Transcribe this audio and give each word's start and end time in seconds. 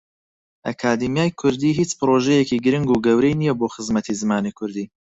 ئەکادیمیای 0.67 1.35
کوردی 1.39 1.77
هیچ 1.79 1.91
پرۆژەیەکی 1.99 2.61
گرنگ 2.65 2.89
و 2.91 3.01
گەورەی 3.05 3.39
نییە 3.39 3.53
بۆ 3.59 3.67
خزمەتی 3.75 4.19
زمانی 4.21 4.55
کوردی. 4.59 4.85